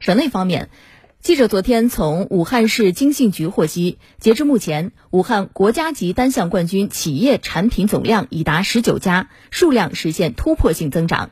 [0.00, 0.70] 省内方面
[1.20, 11.30] 记者昨天从武汉市经信局获悉截至目前武汉国家级单项冠军企业产品总量已达十九家数量实现突破性增长。